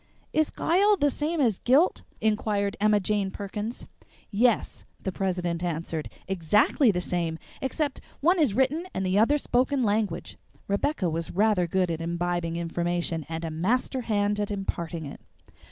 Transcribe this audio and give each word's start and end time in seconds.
"Is 0.33 0.49
'guile' 0.49 0.97
the 0.97 1.11
same 1.11 1.39
as 1.39 1.59
'guilt?" 1.59 2.01
inquired 2.21 2.75
Emma 2.81 2.99
Jane 2.99 3.29
Perkins. 3.29 3.85
"Yes," 4.31 4.83
the 4.99 5.11
president 5.11 5.63
answered; 5.63 6.09
"exactly 6.27 6.89
the 6.89 6.99
same, 6.99 7.37
except 7.61 8.01
one 8.19 8.39
is 8.39 8.55
written 8.55 8.87
and 8.95 9.05
the 9.05 9.19
other 9.19 9.37
spoken 9.37 9.83
language." 9.83 10.39
(Rebecca 10.67 11.07
was 11.07 11.29
rather 11.29 11.67
good 11.67 11.91
at 11.91 12.01
imbibing 12.01 12.55
information, 12.55 13.27
and 13.29 13.45
a 13.45 13.51
master 13.51 14.01
hand 14.01 14.39
at 14.39 14.49
imparting 14.49 15.05
it!) 15.05 15.21